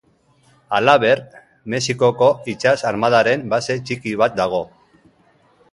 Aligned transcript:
Halaber, 0.77 1.21
Mexikoko 1.73 2.31
itsas 2.55 2.75
armadaren 2.93 3.45
base 3.53 3.77
txiki 3.91 4.17
bat 4.23 4.41
dago. 4.41 4.65